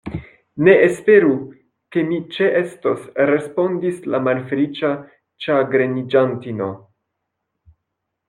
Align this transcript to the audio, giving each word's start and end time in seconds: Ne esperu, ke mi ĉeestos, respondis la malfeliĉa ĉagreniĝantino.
Ne 0.67 0.73
esperu, 0.83 1.33
ke 1.95 2.05
mi 2.07 2.17
ĉeestos, 2.37 3.03
respondis 3.31 3.99
la 4.13 4.21
malfeliĉa 4.29 4.91
ĉagreniĝantino. 5.45 6.71